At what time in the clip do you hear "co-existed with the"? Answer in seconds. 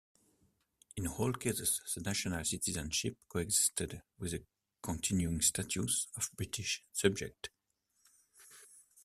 3.29-4.43